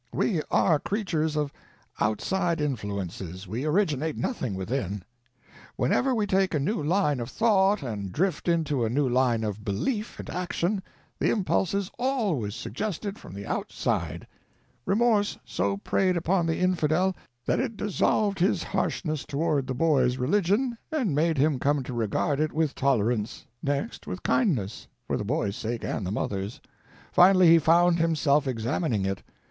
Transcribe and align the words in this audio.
We 0.11 0.41
are 0.49 0.79
creatures 0.79 1.35
of 1.35 1.53
outside 1.99 2.59
influences—we 2.59 3.65
originate 3.65 4.17
nothing 4.17 4.55
within. 4.55 5.03
Whenever 5.75 6.15
we 6.15 6.25
take 6.25 6.55
a 6.55 6.59
new 6.59 6.81
line 6.81 7.19
of 7.19 7.29
thought 7.29 7.83
and 7.83 8.11
drift 8.11 8.47
into 8.47 8.83
a 8.83 8.89
new 8.89 9.07
line 9.07 9.43
of 9.43 9.63
belief 9.63 10.17
and 10.17 10.27
action, 10.27 10.81
the 11.19 11.29
impulse 11.29 11.75
is 11.75 11.91
always 11.99 12.55
suggested 12.55 13.19
from 13.19 13.35
the 13.35 13.45
outside. 13.45 14.25
Remorse 14.87 15.37
so 15.45 15.77
preyed 15.77 16.17
upon 16.17 16.47
the 16.47 16.57
Infidel 16.57 17.15
that 17.45 17.59
it 17.59 17.77
dissolved 17.77 18.39
his 18.39 18.63
harshness 18.63 19.23
toward 19.23 19.67
the 19.67 19.75
boy's 19.75 20.17
religion 20.17 20.79
and 20.91 21.13
made 21.13 21.37
him 21.37 21.59
come 21.59 21.83
to 21.83 21.93
regard 21.93 22.39
it 22.39 22.51
with 22.53 22.73
tolerance, 22.73 23.45
next 23.61 24.07
with 24.07 24.23
kindness, 24.23 24.87
for 25.05 25.15
the 25.15 25.23
boy's 25.23 25.55
sake 25.55 25.83
and 25.83 26.07
the 26.07 26.11
mother's. 26.11 26.59
Finally 27.11 27.49
he 27.51 27.59
found 27.59 27.99
himself 27.99 28.47
examining 28.47 29.05
it. 29.05 29.21